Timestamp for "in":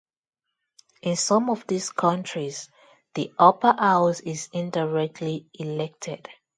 1.03-1.15